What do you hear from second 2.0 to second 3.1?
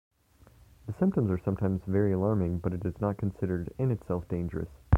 alarming but it is